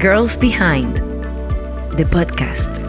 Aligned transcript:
Girls 0.00 0.34
Behind, 0.34 0.96
the 1.98 2.06
podcast. 2.06 2.80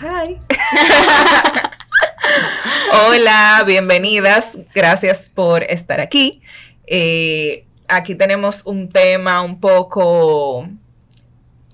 Hi. 0.00 0.40
Hola, 2.90 3.64
bienvenidas. 3.66 4.56
Gracias 4.74 5.28
por 5.28 5.62
estar 5.64 6.00
aquí. 6.00 6.40
Eh, 6.86 7.66
aquí 7.86 8.14
tenemos 8.14 8.62
un 8.64 8.88
tema 8.88 9.42
un 9.42 9.60
poco 9.60 10.66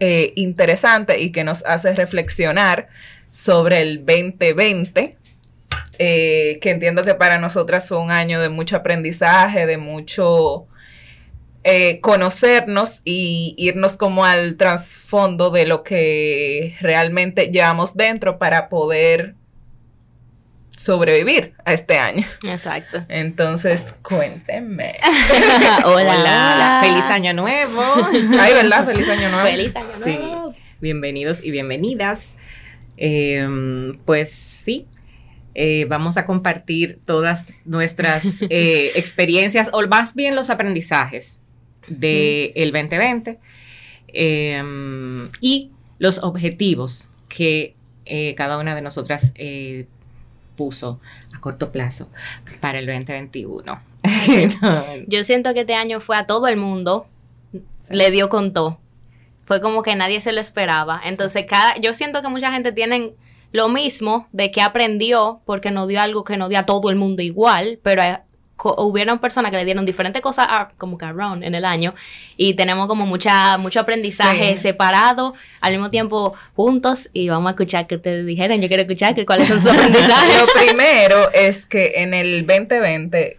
eh, 0.01 0.33
interesante 0.35 1.21
y 1.21 1.31
que 1.31 1.45
nos 1.45 1.65
hace 1.67 1.93
reflexionar 1.93 2.89
sobre 3.31 3.81
el 3.81 4.05
2020, 4.05 5.19
eh, 5.99 6.59
que 6.61 6.71
entiendo 6.71 7.05
que 7.05 7.15
para 7.15 7.39
nosotras 7.39 7.89
fue 7.89 7.99
un 7.99 8.11
año 8.11 8.41
de 8.41 8.49
mucho 8.49 8.77
aprendizaje, 8.77 9.67
de 9.67 9.79
mucho 9.79 10.67
eh, 11.63 12.01
conocernos 12.01 13.01
y 13.05 13.55
irnos 13.57 13.97
como 13.97 14.25
al 14.25 14.57
trasfondo 14.57 15.51
de 15.51 15.67
lo 15.67 15.83
que 15.83 16.77
realmente 16.81 17.47
llevamos 17.47 17.95
dentro 17.95 18.39
para 18.39 18.69
poder 18.69 19.35
sobrevivir 20.77 21.55
a 21.65 21.73
este 21.73 21.99
año. 21.99 22.27
Exacto. 22.43 23.05
Entonces, 23.09 23.95
cuéntenme. 24.03 24.97
hola, 25.85 26.21
hola, 26.21 26.81
Feliz 26.83 27.05
año 27.07 27.33
nuevo. 27.33 27.83
Ay, 28.39 28.53
¿verdad? 28.53 28.85
Feliz 28.85 29.09
año 29.09 29.31
nuevo. 29.31 29.49
Feliz 29.49 29.77
año 29.77 29.89
nuevo. 30.05 30.53
Sí. 30.53 30.59
Bienvenidos 30.81 31.43
y 31.43 31.51
bienvenidas. 31.51 32.35
Eh, 32.99 33.49
pues 34.05 34.31
sí, 34.31 34.87
eh, 35.55 35.87
vamos 35.89 36.17
a 36.17 36.27
compartir 36.27 36.99
todas 37.05 37.47
nuestras 37.65 38.43
eh, 38.51 38.93
experiencias, 38.97 39.71
o 39.73 39.87
más 39.87 40.15
bien 40.15 40.35
los 40.35 40.51
aprendizajes 40.51 41.41
del 41.87 42.53
de 42.53 42.71
2020 42.73 43.39
eh, 44.09 45.31
y 45.41 45.71
los 45.99 46.19
objetivos 46.19 47.09
que 47.29 47.75
eh, 48.05 48.35
cada 48.35 48.59
una 48.59 48.75
de 48.75 48.83
nosotras 48.83 49.33
puso 50.57 51.01
a 51.35 51.41
corto 51.41 51.73
plazo 51.73 52.09
para 52.61 52.79
el 52.79 52.87
2021. 52.87 53.81
Yo 55.07 55.25
siento 55.25 55.55
que 55.55 55.61
este 55.61 55.75
año 55.75 56.01
fue 56.01 56.17
a 56.17 56.27
todo 56.27 56.49
el 56.49 56.57
mundo, 56.57 57.07
sí. 57.53 57.95
le 57.95 58.11
dio 58.11 58.29
con 58.29 58.53
todo. 58.53 58.79
Fue 59.47 59.61
como 59.61 59.83
que 59.83 59.95
nadie 59.95 60.21
se 60.21 60.33
lo 60.33 60.41
esperaba. 60.41 61.01
Entonces, 61.05 61.45
cada, 61.47 61.77
yo 61.77 61.93
siento 61.93 62.23
que 62.23 62.29
mucha 62.29 62.51
gente 62.51 62.73
tiene 62.73 63.13
lo 63.55 63.69
mismo 63.69 64.27
de 64.33 64.51
que 64.51 64.61
aprendió 64.61 65.41
porque 65.47 65.71
no 65.71 65.87
dio 65.87 66.01
algo 66.01 66.25
que 66.25 66.37
no 66.37 66.49
dio 66.49 66.59
a 66.59 66.65
todo 66.65 66.91
el 66.91 66.97
mundo 66.97 67.23
igual, 67.23 67.79
pero 67.85 68.03
hubieron 68.79 69.21
personas 69.21 69.53
que 69.53 69.59
le 69.59 69.65
dieron 69.65 69.85
diferentes 69.85 70.21
cosas 70.21 70.49
a, 70.51 70.71
como 70.77 70.99
que 70.99 71.05
around 71.05 71.45
en 71.45 71.55
el 71.55 71.65
año 71.65 71.95
y 72.37 72.55
tenemos 72.55 72.89
como 72.89 73.07
mucha 73.07 73.57
mucho 73.59 73.79
aprendizaje 73.79 74.57
sí. 74.57 74.63
separado 74.65 75.35
al 75.61 75.71
mismo 75.71 75.89
tiempo 75.91 76.35
juntos 76.57 77.09
y 77.13 77.29
vamos 77.29 77.47
a 77.47 77.51
escuchar 77.51 77.87
que 77.87 77.97
te 77.97 78.25
dijeran 78.25 78.61
yo 78.61 78.67
quiero 78.67 78.83
escuchar 78.83 79.15
que 79.15 79.25
cuáles 79.25 79.47
son 79.47 79.61
sus 79.61 79.71
aprendizajes. 79.73 80.41
Lo 80.41 80.47
primero 80.61 81.33
es 81.33 81.65
que 81.65 81.93
en 81.99 82.13
el 82.13 82.45
2020 82.49 83.39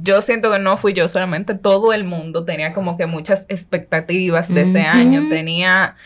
yo 0.00 0.22
siento 0.22 0.50
que 0.50 0.58
no 0.58 0.78
fui 0.78 0.94
yo 0.94 1.06
solamente 1.06 1.54
todo 1.54 1.92
el 1.92 2.04
mundo 2.04 2.46
tenía 2.46 2.72
como 2.72 2.96
que 2.96 3.04
muchas 3.04 3.44
expectativas 3.50 4.48
de 4.54 4.62
ese 4.62 4.80
año. 4.80 5.28
Tenía 5.28 5.96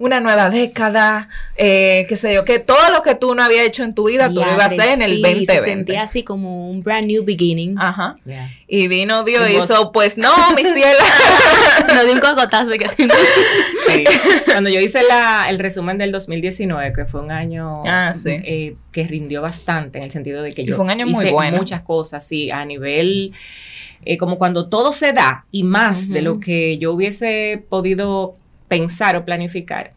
una 0.00 0.18
nueva 0.18 0.48
década, 0.48 1.28
eh, 1.56 2.06
qué 2.08 2.16
sé 2.16 2.32
yo, 2.32 2.46
que 2.46 2.58
todo 2.58 2.90
lo 2.90 3.02
que 3.02 3.14
tú 3.14 3.34
no 3.34 3.42
habías 3.42 3.66
hecho 3.66 3.84
en 3.84 3.94
tu 3.94 4.08
vida, 4.08 4.28
tú 4.28 4.36
lo 4.36 4.50
ibas 4.50 4.62
a 4.62 4.66
hacer 4.66 4.94
en 4.94 5.02
el 5.02 5.16
sí, 5.16 5.22
2020. 5.22 5.52
Se 5.52 5.62
sentía 5.62 6.02
así 6.02 6.24
como 6.24 6.70
un 6.70 6.82
brand 6.82 7.06
new 7.06 7.22
beginning. 7.22 7.76
Ajá. 7.78 8.16
Yeah. 8.24 8.50
Y 8.66 8.88
vino 8.88 9.24
Dios 9.24 9.46
y 9.50 9.56
hizo, 9.58 9.92
pues 9.92 10.16
no, 10.16 10.32
mi 10.56 10.62
cielo. 10.74 10.98
Nos 11.94 12.04
dio 12.04 12.14
un 12.14 12.20
cocotazo. 12.20 12.70
Que... 12.70 12.88
sí. 13.86 14.04
Cuando 14.46 14.70
yo 14.70 14.80
hice 14.80 15.02
la, 15.02 15.50
el 15.50 15.58
resumen 15.58 15.98
del 15.98 16.12
2019, 16.12 16.94
que 16.94 17.04
fue 17.04 17.20
un 17.20 17.30
año 17.30 17.82
ah, 17.84 18.14
sí. 18.16 18.30
eh, 18.30 18.76
que 18.92 19.06
rindió 19.06 19.42
bastante, 19.42 19.98
en 19.98 20.04
el 20.04 20.10
sentido 20.10 20.42
de 20.42 20.52
que 20.52 20.64
yo 20.64 20.76
fue 20.76 20.84
un 20.86 20.90
año 20.90 21.04
hice 21.04 21.14
muy 21.14 21.30
bueno. 21.30 21.58
muchas 21.58 21.82
cosas, 21.82 22.26
sí, 22.26 22.50
a 22.50 22.64
nivel... 22.64 23.32
Eh, 24.06 24.16
como 24.16 24.38
cuando 24.38 24.70
todo 24.70 24.92
se 24.92 25.12
da 25.12 25.44
y 25.50 25.62
más 25.62 26.04
uh 26.04 26.06
-huh. 26.06 26.12
de 26.14 26.22
lo 26.22 26.40
que 26.40 26.78
yo 26.78 26.94
hubiese 26.94 27.62
podido 27.68 28.32
pensar 28.70 29.16
o 29.16 29.24
planificar. 29.26 29.92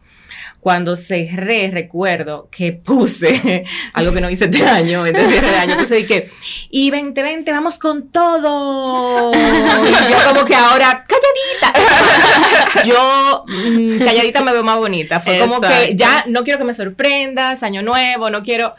Cuando 0.58 0.96
cerré, 0.96 1.70
recuerdo 1.70 2.48
que 2.50 2.72
puse 2.72 3.64
algo 3.92 4.12
que 4.12 4.20
no 4.20 4.28
hice 4.28 4.46
este 4.46 4.66
año, 4.66 5.06
este 5.06 5.26
cierre 5.26 5.50
de 5.50 5.56
año, 5.56 5.76
puse 5.76 6.00
y 6.00 6.06
que, 6.06 6.30
y 6.70 6.90
2020, 6.90 7.52
vamos 7.52 7.78
con 7.78 8.10
todo. 8.10 9.30
Y 9.32 10.10
yo 10.10 10.28
como 10.28 10.44
que 10.44 10.54
ahora, 10.54 11.04
calladita. 11.06 12.84
Yo, 12.84 13.44
mmm, 13.46 13.98
calladita 13.98 14.42
me 14.42 14.52
veo 14.52 14.64
más 14.64 14.78
bonita. 14.78 15.20
Fue 15.20 15.34
Exacto. 15.34 15.54
como 15.54 15.68
que 15.68 15.94
ya 15.94 16.24
no 16.26 16.44
quiero 16.44 16.58
que 16.58 16.64
me 16.64 16.74
sorprendas, 16.74 17.62
año 17.62 17.82
nuevo, 17.82 18.30
no 18.30 18.42
quiero 18.42 18.74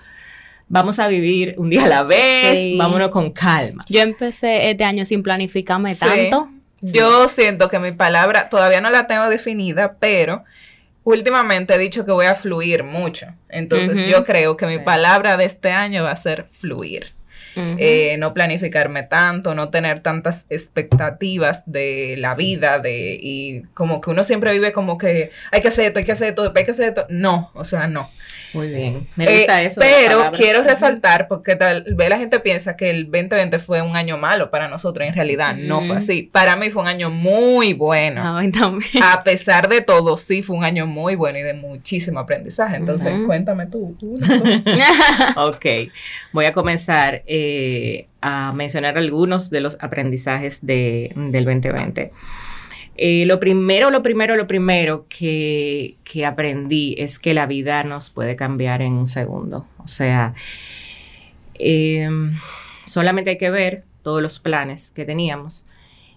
vamos 0.67 0.97
a 0.99 1.07
vivir 1.07 1.53
un 1.57 1.69
día 1.69 1.85
a 1.85 1.87
la 1.87 2.03
vez, 2.03 2.57
sí. 2.57 2.77
vámonos 2.77 3.09
con 3.09 3.31
calma. 3.31 3.85
Yo 3.87 4.01
empecé 4.01 4.71
este 4.71 4.83
año 4.83 5.05
sin 5.05 5.23
planificarme 5.23 5.91
sí. 5.91 5.99
tanto. 5.99 6.49
Sí. 6.77 6.91
Yo 6.91 7.27
siento 7.27 7.69
que 7.69 7.79
mi 7.79 7.91
palabra 7.91 8.49
todavía 8.49 8.81
no 8.81 8.89
la 8.89 9.07
tengo 9.07 9.29
definida, 9.29 9.95
pero 9.99 10.43
últimamente 11.03 11.73
he 11.73 11.77
dicho 11.77 12.05
que 12.05 12.11
voy 12.11 12.25
a 12.25 12.35
fluir 12.35 12.83
mucho. 12.83 13.27
Entonces 13.49 13.97
uh 13.97 14.01
-huh. 14.01 14.07
yo 14.09 14.23
creo 14.25 14.57
que 14.57 14.67
mi 14.67 14.79
palabra 14.79 15.37
de 15.37 15.45
este 15.45 15.71
año 15.71 16.03
va 16.03 16.11
a 16.11 16.17
ser 16.17 16.47
fluir. 16.59 17.14
Uh 17.55 17.59
-huh. 17.59 17.75
eh, 17.79 18.17
no 18.17 18.33
planificarme 18.33 19.03
tanto, 19.03 19.55
no 19.55 19.69
tener 19.69 20.01
tantas 20.01 20.45
expectativas 20.49 21.63
de 21.65 22.15
la 22.17 22.35
vida, 22.35 22.79
de 22.79 23.17
y 23.21 23.61
como 23.73 24.01
que 24.01 24.09
uno 24.09 24.23
siempre 24.23 24.51
vive 24.53 24.71
como 24.71 24.97
que 24.97 25.31
hay 25.51 25.61
que 25.61 25.69
hacer 25.69 25.85
esto, 25.85 25.99
hay 25.99 26.05
que 26.05 26.11
hacer 26.11 26.29
esto, 26.29 26.51
hay 26.55 26.65
que 26.65 26.71
hacer 26.71 26.89
esto. 26.89 27.05
No, 27.09 27.51
o 27.53 27.63
sea, 27.63 27.87
no. 27.87 28.09
Muy 28.53 28.69
bien, 28.69 29.07
me 29.17 29.25
gusta 29.25 29.61
eh, 29.61 29.65
eso. 29.65 29.81
Pero 29.81 30.31
quiero 30.31 30.63
resaltar, 30.63 31.27
porque 31.27 31.55
tal 31.55 31.85
vez 31.95 32.09
la 32.09 32.17
gente 32.17 32.39
piensa 32.39 32.77
que 32.77 32.89
el 32.89 33.03
2020 33.05 33.59
fue 33.59 33.81
un 33.81 33.95
año 33.97 34.17
malo 34.17 34.49
para 34.49 34.69
nosotros, 34.69 35.05
en 35.07 35.13
realidad 35.13 35.55
no 35.55 35.81
fue 35.81 35.97
así. 35.97 36.23
Para 36.23 36.55
mí 36.55 36.69
fue 36.69 36.81
un 36.83 36.87
año 36.87 37.09
muy 37.09 37.73
bueno. 37.73 38.37
Ay, 38.37 38.51
también. 38.51 39.03
A 39.03 39.23
pesar 39.23 39.67
de 39.67 39.81
todo, 39.81 40.15
sí 40.17 40.41
fue 40.41 40.55
un 40.55 40.63
año 40.63 40.87
muy 40.87 41.15
bueno 41.15 41.37
y 41.37 41.41
de 41.41 41.53
muchísimo 41.53 42.19
aprendizaje. 42.19 42.77
Entonces, 42.77 43.11
uh 43.11 43.17
-huh. 43.17 43.25
cuéntame 43.25 43.65
tú. 43.67 43.95
tú 43.99 44.15
ok, 45.35 45.65
voy 46.31 46.45
a 46.45 46.53
comenzar 46.53 47.23
eh, 47.25 47.44
a 48.21 48.53
mencionar 48.53 48.97
algunos 48.97 49.49
de 49.49 49.61
los 49.61 49.77
aprendizajes 49.81 50.65
de, 50.65 51.11
del 51.15 51.45
2020. 51.45 52.11
Eh, 52.97 53.25
lo 53.25 53.39
primero, 53.39 53.91
lo 53.91 54.01
primero, 54.01 54.37
lo 54.37 54.47
primero 54.47 55.05
que, 55.09 55.97
que, 56.03 56.25
aprendí 56.25 56.95
es 56.97 57.19
que 57.19 57.33
la 57.33 57.45
vida 57.45 57.83
nos 57.83 58.09
puede 58.09 58.35
cambiar 58.35 58.81
en 58.81 58.93
un 58.93 59.07
segundo. 59.07 59.67
O 59.83 59.87
sea, 59.87 60.33
eh, 61.55 62.07
solamente 62.85 63.31
hay 63.31 63.37
que 63.37 63.49
ver 63.49 63.83
todos 64.01 64.21
los 64.21 64.39
planes 64.39 64.91
que 64.91 65.03
teníamos, 65.03 65.65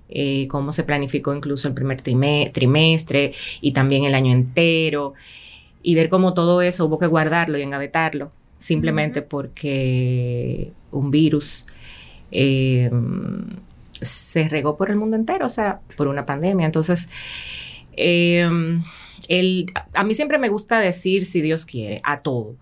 eh, 0.08 0.46
cómo 0.48 0.72
se 0.72 0.84
planificó 0.84 1.34
incluso 1.34 1.68
el 1.68 1.74
primer 1.74 2.00
trimestre 2.00 3.32
y 3.60 3.72
también 3.72 4.04
el 4.04 4.14
año 4.14 4.32
entero, 4.32 5.14
y 5.82 5.94
ver 5.94 6.08
cómo 6.08 6.34
todo 6.34 6.60
eso 6.62 6.86
hubo 6.86 6.98
que 6.98 7.06
guardarlo 7.06 7.58
y 7.58 7.62
engavetarlo, 7.62 8.32
simplemente 8.58 9.20
uh 9.20 9.22
-huh. 9.22 9.28
porque 9.28 10.72
un 10.90 11.10
virus 11.10 11.66
eh, 12.30 12.90
se 13.92 14.48
regó 14.48 14.76
por 14.76 14.90
el 14.90 14.96
mundo 14.96 15.16
entero, 15.16 15.46
o 15.46 15.50
sea, 15.50 15.80
por 15.96 16.08
una 16.08 16.26
pandemia. 16.26 16.66
Entonces, 16.66 17.08
eh, 17.96 18.48
el, 19.28 19.66
a 19.94 20.04
mí 20.04 20.14
siempre 20.14 20.38
me 20.38 20.48
gusta 20.48 20.78
decir 20.80 21.24
si 21.24 21.40
Dios 21.40 21.64
quiere, 21.64 22.00
a 22.04 22.20
todo. 22.20 22.56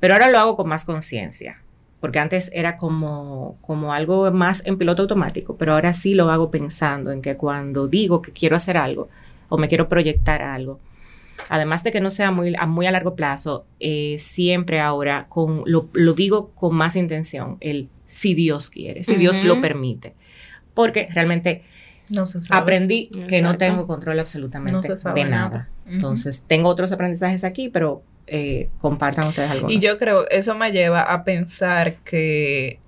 Pero 0.00 0.14
ahora 0.14 0.30
lo 0.30 0.38
hago 0.38 0.56
con 0.56 0.68
más 0.68 0.84
conciencia, 0.84 1.62
porque 2.00 2.18
antes 2.18 2.50
era 2.52 2.76
como, 2.76 3.58
como 3.62 3.92
algo 3.92 4.30
más 4.30 4.62
en 4.66 4.78
piloto 4.78 5.02
automático, 5.02 5.56
pero 5.56 5.74
ahora 5.74 5.92
sí 5.92 6.14
lo 6.14 6.30
hago 6.30 6.50
pensando 6.50 7.12
en 7.12 7.22
que 7.22 7.36
cuando 7.36 7.88
digo 7.88 8.22
que 8.22 8.32
quiero 8.32 8.56
hacer 8.56 8.76
algo 8.76 9.08
o 9.48 9.58
me 9.58 9.68
quiero 9.68 9.88
proyectar 9.88 10.42
algo, 10.42 10.80
además 11.48 11.84
de 11.84 11.92
que 11.92 12.00
no 12.00 12.10
sea 12.10 12.30
muy 12.30 12.54
a, 12.58 12.66
muy 12.66 12.86
a 12.86 12.90
largo 12.90 13.14
plazo, 13.14 13.66
eh, 13.80 14.16
siempre 14.18 14.80
ahora 14.80 15.26
con, 15.28 15.62
lo, 15.66 15.88
lo, 15.92 16.12
digo 16.14 16.50
con 16.54 16.74
más 16.74 16.96
intención, 16.96 17.56
el 17.60 17.88
si 18.06 18.34
Dios 18.34 18.70
quiere, 18.70 19.02
si 19.04 19.12
uh 19.12 19.14
-huh. 19.14 19.18
Dios 19.18 19.44
lo 19.44 19.60
permite 19.60 20.14
porque 20.76 21.08
realmente 21.10 21.62
no 22.10 22.24
aprendí 22.50 23.04
Exacto. 23.04 23.26
que 23.26 23.42
no 23.42 23.56
tengo 23.56 23.86
control 23.86 24.20
absolutamente 24.20 24.88
no 24.88 25.14
de 25.14 25.24
nada. 25.24 25.48
nada. 25.48 25.68
Uh 25.86 25.88
-huh. 25.88 25.94
Entonces, 25.94 26.44
tengo 26.46 26.68
otros 26.68 26.92
aprendizajes 26.92 27.42
aquí, 27.42 27.70
pero 27.70 28.02
eh, 28.26 28.68
compartan 28.80 29.26
ustedes 29.26 29.50
algo. 29.50 29.70
Y 29.70 29.80
yo 29.80 29.98
creo, 29.98 30.28
eso 30.28 30.54
me 30.54 30.70
lleva 30.70 31.00
a 31.02 31.24
pensar 31.24 31.94
que 32.04 32.78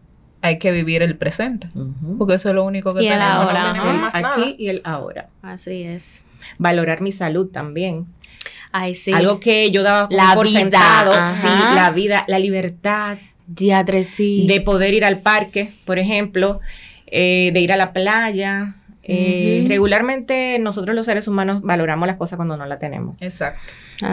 hay 0.42 0.58
que 0.58 0.70
vivir 0.70 1.02
el 1.02 1.16
presente, 1.16 1.68
uh 1.74 1.78
-huh. 1.80 2.18
porque 2.18 2.34
eso 2.34 2.50
es 2.50 2.54
lo 2.54 2.64
único 2.64 2.94
que 2.94 3.02
y 3.02 3.08
tenemos. 3.08 3.50
El 3.50 3.56
ahora, 3.56 3.72
no. 3.72 4.06
Aquí 4.06 4.22
nada. 4.22 4.54
y 4.58 4.68
el 4.68 4.82
ahora. 4.84 5.30
Así 5.42 5.82
es. 5.82 6.22
Valorar 6.58 7.00
mi 7.00 7.10
salud 7.10 7.48
también. 7.48 8.06
Ay, 8.72 8.94
sí. 8.94 9.12
Algo 9.12 9.40
que 9.40 9.70
yo 9.70 9.82
daba 9.82 10.08
como 10.08 10.16
la 10.16 10.34
por 10.34 10.46
vida, 10.46 10.60
sentado, 10.60 11.12
ajá. 11.12 11.42
sí, 11.42 11.74
la 11.74 11.90
vida, 11.90 12.24
la 12.28 12.38
libertad 12.38 13.18
Diadre, 13.46 14.04
sí. 14.04 14.46
de 14.46 14.60
poder 14.60 14.92
ir 14.92 15.06
al 15.06 15.20
parque, 15.20 15.72
por 15.86 15.98
ejemplo, 15.98 16.60
eh, 17.06 17.50
de 17.52 17.60
ir 17.60 17.72
a 17.72 17.76
la 17.78 17.92
playa. 17.94 18.74
Eh, 19.10 19.64
regularmente 19.66 20.58
nosotros 20.58 20.94
los 20.94 21.06
seres 21.06 21.26
humanos 21.28 21.62
valoramos 21.62 22.06
las 22.06 22.16
cosas 22.16 22.36
cuando 22.36 22.58
no 22.58 22.66
las 22.66 22.78
tenemos. 22.78 23.16
Exacto. 23.20 23.58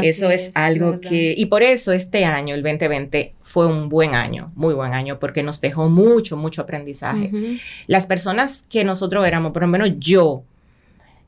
eso 0.01 0.29
es, 0.29 0.51
algo 0.55 1.01
que, 1.01 1.35
y 1.35 1.47
por 1.47 1.63
eso 1.63 1.91
este 1.91 2.23
año, 2.23 2.55
el 2.55 2.63
2020, 2.63 3.33
fue 3.41 3.67
un 3.67 3.89
buen 3.89 4.15
año, 4.15 4.53
muy 4.55 4.73
buen 4.73 4.93
año, 4.93 5.19
porque 5.19 5.43
nos 5.43 5.59
dejó 5.59 5.89
mucho, 5.89 6.37
mucho 6.37 6.61
aprendizaje. 6.61 7.29
Las 7.87 8.05
personas 8.05 8.61
que 8.69 8.85
nosotros 8.85 9.27
éramos, 9.27 9.51
por 9.51 9.63
lo 9.63 9.67
menos 9.67 9.89
yo, 9.97 10.43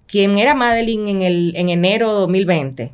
quien 0.07 0.38
era 0.38 0.56
Madeline 0.56 1.09
en, 1.09 1.21
el, 1.21 1.54
en 1.56 1.69
enero 1.69 2.13
2020, 2.13 2.92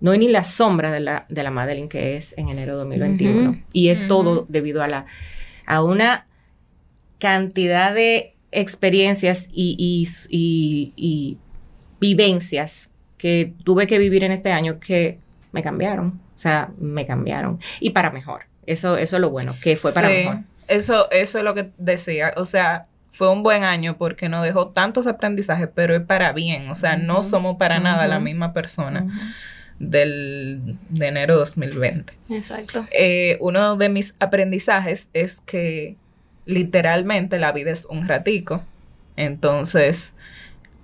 no 0.00 0.12
hay 0.12 0.18
ni 0.18 0.28
la 0.28 0.44
sombra 0.44 0.92
de 0.92 1.00
la, 1.00 1.26
de 1.28 1.42
la 1.42 1.50
Madeline 1.50 1.88
que 1.88 2.16
es 2.16 2.34
en 2.36 2.48
enero 2.48 2.76
2021. 2.76 3.62
Y 3.72 3.88
es 3.88 4.06
todo 4.06 4.46
debido 4.48 4.82
a, 4.82 4.88
la, 4.88 5.06
a 5.66 5.82
una 5.82 6.26
cantidad 7.18 7.94
de 7.94 8.34
experiencias 8.52 9.48
y, 9.52 10.06
y, 10.28 11.38
vivencias 12.00 12.92
que 13.16 13.52
tuve 13.64 13.88
que 13.88 13.98
vivir 13.98 14.22
en 14.22 14.30
este 14.30 14.52
año 14.52 14.78
que 14.78 15.18
me 15.50 15.62
cambiaron. 15.62 16.20
O 16.36 16.40
sea, 16.40 16.70
me 16.78 17.06
cambiaron. 17.06 17.58
Y 17.80 17.90
para 17.90 18.10
mejor. 18.10 18.42
Eso, 18.66 18.96
eso 18.96 19.16
es 19.16 19.20
lo 19.20 19.30
bueno, 19.30 19.56
que 19.60 19.76
fue 19.76 19.92
para 19.92 20.08
mejor. 20.08 20.38
Eso, 20.68 21.10
eso 21.10 21.38
es 21.38 21.44
lo 21.44 21.54
que 21.54 21.70
decía. 21.78 22.34
O 22.36 22.44
sea, 22.44 22.86
fue 23.12 23.30
un 23.30 23.42
buen 23.42 23.64
año 23.64 23.96
porque 23.96 24.28
nos 24.28 24.44
dejó 24.44 24.68
tantos 24.68 25.06
aprendizajes, 25.06 25.68
pero 25.74 25.94
es 25.96 26.02
para 26.02 26.32
bien. 26.32 26.70
O 26.70 26.74
sea, 26.74 26.96
no 26.96 27.22
somos 27.22 27.56
para 27.56 27.80
nada 27.80 28.06
la 28.06 28.20
misma 28.20 28.52
persona. 28.52 29.06
del, 29.78 30.76
de 30.88 31.06
enero 31.06 31.36
2020. 31.36 32.12
Exacto. 32.30 32.86
Eh, 32.90 33.38
uno 33.40 33.76
de 33.76 33.88
mis 33.88 34.14
aprendizajes 34.18 35.08
es 35.12 35.40
que 35.40 35.96
literalmente 36.46 37.38
la 37.38 37.52
vida 37.52 37.70
es 37.70 37.86
un 37.86 38.08
ratico. 38.08 38.64
Entonces, 39.16 40.14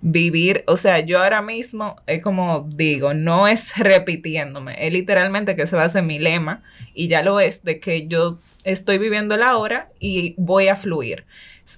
vivir, 0.07 0.65
o 0.67 0.77
sea, 0.77 1.01
yo 1.01 1.23
ahora 1.23 1.41
mismo 1.41 1.97
es 2.07 2.21
como 2.21 2.69
digo, 2.69 3.15
no 3.15 3.49
es 3.49 3.77
repitiéndome, 3.79 4.77
es 4.87 4.93
literalmente 4.93 5.57
que 5.57 5.67
se 5.67 5.77
va 5.77 5.83
a 5.83 5.87
hacer 5.87 6.03
mi 6.03 6.19
lema 6.19 6.63
y 6.93 7.09
ya 7.09 7.23
lo 7.23 7.41
es 7.41 7.65
de 7.65 7.81
que 7.81 8.07
yo 8.07 8.39
estoy 8.65 8.99
viviendo 8.99 9.37
la 9.39 9.57
hora 9.57 9.89
y 9.99 10.35
voy 10.37 10.69
a 10.69 10.77
fluir. 10.77 11.25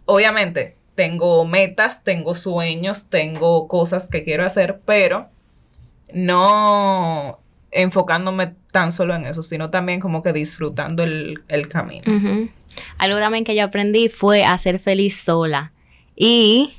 Obviamente, 0.05 0.77
tengo 0.95 1.45
metas, 1.45 2.03
tengo 2.05 2.35
sueños, 2.35 3.07
tengo 3.09 3.69
cosas 3.69 4.09
que 4.09 4.25
quiero 4.25 4.45
hacer, 4.45 4.81
pero 4.85 5.29
no 6.13 7.39
enfocándome 7.71 8.55
tan 8.73 8.93
solo 8.93 9.15
en 9.15 9.27
eso, 9.27 9.43
sino 9.43 9.71
también 9.71 10.01
como 10.01 10.23
que 10.23 10.33
disfrutando 10.33 11.03
el, 11.05 11.69
camino. 11.69 12.05
Algo 12.99 13.19
también 13.19 13.45
que 13.45 13.55
yo 13.55 13.65
aprendí 13.65 14.09
fue 14.09 14.45
a 14.45 14.57
ser 14.59 14.79
feliz 14.79 15.21
sola. 15.21 15.73
Y 16.15 16.73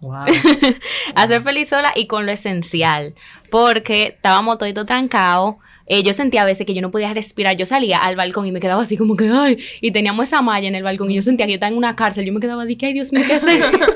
Wow. 0.00 0.24
a 1.14 1.26
ser 1.26 1.42
feliz 1.42 1.68
sola 1.68 1.92
y 1.94 2.06
con 2.06 2.26
lo 2.26 2.32
esencial. 2.32 3.14
Porque 3.50 4.04
estábamos 4.08 4.58
todo 4.58 4.84
trancados. 4.84 5.56
Eh, 5.92 6.04
yo 6.04 6.12
sentía 6.12 6.42
a 6.42 6.44
veces 6.44 6.64
que 6.64 6.72
yo 6.72 6.82
no 6.82 6.92
podía 6.92 7.12
respirar. 7.12 7.56
Yo 7.56 7.66
salía 7.66 7.98
al 7.98 8.14
balcón 8.14 8.46
y 8.46 8.52
me 8.52 8.60
quedaba 8.60 8.80
así 8.80 8.96
como 8.96 9.16
que, 9.16 9.28
ay, 9.28 9.58
y 9.80 9.90
teníamos 9.90 10.28
esa 10.28 10.40
malla 10.40 10.68
en 10.68 10.76
el 10.76 10.84
balcón 10.84 11.10
y 11.10 11.16
yo 11.16 11.20
sentía 11.20 11.46
que 11.46 11.52
yo 11.52 11.56
estaba 11.56 11.72
en 11.72 11.76
una 11.76 11.96
cárcel. 11.96 12.24
Yo 12.24 12.32
me 12.32 12.38
quedaba 12.38 12.64
de 12.64 12.76
que, 12.76 12.86
ay, 12.86 12.92
Dios 12.92 13.12
mío, 13.12 13.24
¿qué 13.26 13.34
es 13.34 13.44
esto? 13.44 13.76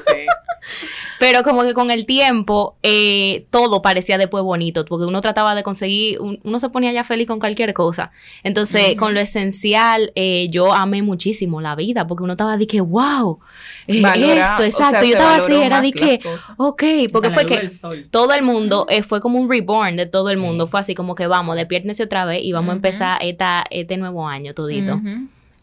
Pero 1.24 1.42
como 1.42 1.62
que 1.62 1.72
con 1.72 1.90
el 1.90 2.04
tiempo 2.04 2.76
eh, 2.82 3.46
todo 3.48 3.80
parecía 3.80 4.18
después 4.18 4.44
bonito, 4.44 4.84
porque 4.84 5.06
uno 5.06 5.22
trataba 5.22 5.54
de 5.54 5.62
conseguir, 5.62 6.18
uno 6.20 6.60
se 6.60 6.68
ponía 6.68 6.92
ya 6.92 7.02
feliz 7.02 7.26
con 7.26 7.38
cualquier 7.38 7.72
cosa. 7.72 8.10
Entonces, 8.42 8.94
con 8.96 9.14
lo 9.14 9.20
esencial, 9.20 10.12
eh, 10.16 10.48
yo 10.50 10.74
amé 10.74 11.00
muchísimo 11.00 11.62
la 11.62 11.76
vida, 11.76 12.06
porque 12.06 12.24
uno 12.24 12.34
estaba 12.34 12.58
de 12.58 12.66
que, 12.66 12.82
wow, 12.82 13.38
eh, 13.86 14.02
esto, 14.04 14.64
exacto. 14.64 15.02
yo 15.02 15.12
estaba 15.12 15.36
así, 15.36 15.54
era 15.54 15.80
de 15.80 15.92
que, 15.92 16.20
ok, 16.58 16.82
porque 17.10 17.30
fue 17.30 17.46
que 17.46 17.70
todo 18.10 18.34
el 18.34 18.42
mundo, 18.42 18.86
fue 19.08 19.22
como 19.22 19.40
un 19.40 19.48
reborn 19.48 19.96
de 19.96 20.04
todo 20.04 20.28
el 20.28 20.36
mundo, 20.36 20.66
fue 20.66 20.80
así 20.80 20.94
como 20.94 21.14
que 21.14 21.26
vamos, 21.26 21.56
despiértense 21.56 22.02
otra 22.02 22.26
vez 22.26 22.42
y 22.42 22.52
vamos 22.52 22.74
a 22.74 22.76
empezar 22.76 23.16
esta, 23.22 23.64
este 23.70 23.96
nuevo 23.96 24.28
año 24.28 24.52
todito. 24.52 25.00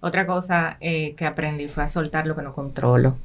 Otra 0.01 0.25
cosa 0.25 0.79
que 0.79 1.23
aprendí 1.23 1.67
fue 1.67 1.83
a 1.83 1.87
soltar 1.87 2.25
lo 2.25 2.35
que 2.35 2.41
no 2.41 2.51
controlo 2.51 3.15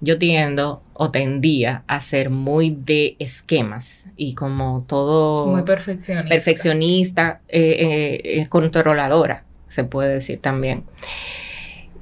yo 0.00 0.18
tiendo 0.18 0.82
o 0.94 1.10
tendía 1.10 1.84
a 1.86 2.00
ser 2.00 2.30
muy 2.30 2.70
de 2.70 3.16
esquemas 3.18 4.06
y 4.16 4.34
como 4.34 4.84
todo... 4.86 5.46
Muy 5.46 5.62
perfeccionista. 5.62 6.28
Perfeccionista, 6.28 7.40
eh, 7.48 8.20
eh, 8.24 8.46
controladora, 8.48 9.44
se 9.68 9.84
puede 9.84 10.14
decir 10.14 10.40
también. 10.40 10.84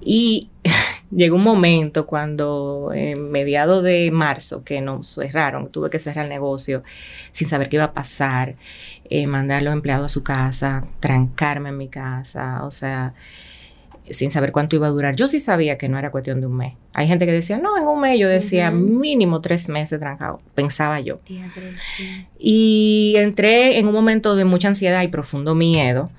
Y 0.00 0.50
llegó 1.10 1.36
un 1.36 1.42
momento 1.42 2.06
cuando 2.06 2.92
en 2.94 3.30
mediado 3.30 3.82
de 3.82 4.10
marzo 4.12 4.62
que 4.62 4.80
nos 4.80 5.14
cerraron, 5.14 5.70
tuve 5.70 5.90
que 5.90 5.98
cerrar 5.98 6.24
el 6.24 6.30
negocio 6.30 6.82
sin 7.32 7.48
saber 7.48 7.68
qué 7.68 7.76
iba 7.76 7.84
a 7.84 7.94
pasar, 7.94 8.56
eh, 9.10 9.26
mandar 9.26 9.58
a 9.58 9.64
los 9.64 9.72
empleados 9.72 10.06
a 10.06 10.08
su 10.08 10.22
casa, 10.22 10.86
trancarme 11.00 11.70
en 11.70 11.76
mi 11.76 11.88
casa, 11.88 12.64
o 12.64 12.70
sea, 12.70 13.14
sin 14.10 14.30
saber 14.30 14.52
cuánto 14.52 14.76
iba 14.76 14.86
a 14.86 14.90
durar. 14.90 15.16
Yo 15.16 15.28
sí 15.28 15.40
sabía 15.40 15.78
que 15.78 15.88
no 15.88 15.98
era 15.98 16.10
cuestión 16.10 16.40
de 16.40 16.46
un 16.46 16.56
mes. 16.56 16.74
Hay 16.92 17.06
gente 17.06 17.26
que 17.26 17.32
decía, 17.32 17.58
no, 17.58 17.76
en 17.76 17.84
un 17.84 18.00
mes. 18.00 18.18
Yo 18.18 18.28
decía, 18.28 18.70
mínimo 18.70 19.40
tres 19.40 19.68
meses 19.68 20.00
trancado, 20.00 20.40
pensaba 20.54 21.00
yo. 21.00 21.20
Y 22.38 23.14
entré 23.16 23.78
en 23.78 23.86
un 23.86 23.92
momento 23.92 24.36
de 24.36 24.44
mucha 24.44 24.68
ansiedad 24.68 25.02
y 25.02 25.08
profundo 25.08 25.54
miedo, 25.54 26.10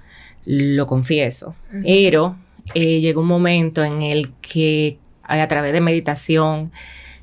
lo 0.45 0.87
confieso. 0.87 1.55
Pero 1.83 2.37
eh, 2.73 3.01
llegó 3.01 3.21
un 3.21 3.27
momento 3.27 3.83
en 3.83 4.01
el 4.01 4.31
que 4.41 4.97
a 5.23 5.47
través 5.47 5.73
de 5.73 5.81
meditación, 5.81 6.71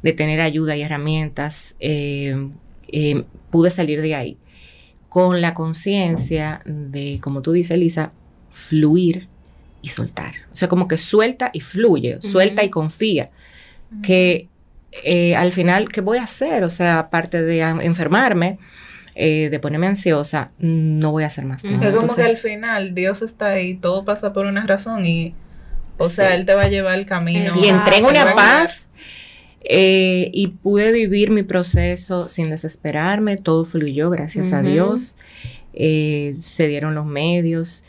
de 0.03 0.13
tener 0.13 0.41
ayuda 0.41 0.77
y 0.77 0.83
herramientas, 0.83 1.77
eh, 1.81 2.49
eh, 2.89 3.25
pude 3.51 3.71
salir 3.71 4.01
de 4.01 4.15
ahí 4.15 4.39
con 5.09 5.41
la 5.41 5.55
conciencia 5.55 6.61
de, 6.67 7.21
como 7.23 7.41
tú 7.41 7.53
dices, 7.53 7.73
Elisa, 7.73 8.13
fluir 8.51 9.29
y 9.83 9.89
soltar. 9.89 10.35
O 10.53 10.57
sea, 10.57 10.69
como 10.69 10.89
que 10.89 10.99
suelta 10.99 11.51
y 11.53 11.61
fluye, 11.61 12.19
suelta 12.21 12.65
y 12.65 12.71
confía. 12.71 13.31
Que 14.03 14.49
eh, 15.05 15.37
al 15.37 15.53
final, 15.53 15.89
¿qué 15.89 16.01
voy 16.01 16.19
a 16.19 16.25
hacer? 16.25 16.65
O 16.65 16.71
sea, 16.71 16.99
aparte 16.99 17.43
de 17.43 17.61
enfermarme, 17.61 18.59
eh, 19.15 19.49
de 19.51 19.59
ponerme 19.59 19.87
ansiosa, 19.87 20.51
no 20.59 21.11
voy 21.13 21.25
a 21.25 21.27
hacer 21.29 21.45
más 21.45 21.65
nada. 21.65 21.89
Es 21.89 21.95
como 21.95 22.15
que 22.15 22.23
al 22.23 22.37
final 22.37 22.95
Dios 22.95 23.23
está 23.23 23.49
ahí, 23.49 23.75
todo 23.77 24.05
pasa 24.05 24.33
por 24.33 24.47
una 24.47 24.67
razón 24.67 25.05
y, 25.05 25.35
o 25.99 26.09
sea, 26.09 26.35
Él 26.35 26.47
te 26.47 26.55
va 26.55 26.63
a 26.63 26.69
llevar 26.69 26.99
el 26.99 27.07
camino. 27.07 27.53
Y 27.63 27.69
entré 27.69 27.99
en 27.99 28.07
una 28.07 28.35
paz 28.35 28.91
eh, 29.61 30.31
y 30.33 30.49
pude 30.49 30.93
vivir 30.93 31.31
mi 31.31 31.43
proceso 31.43 32.29
sin 32.29 32.51
desesperarme, 32.51 33.37
todo 33.37 33.65
fluyó, 33.65 34.11
gracias 34.11 34.53
a 34.53 34.63
Dios. 34.63 35.17
se 35.73 36.69
dieron 36.69 36.95
los 36.95 37.07
medios 37.07 37.85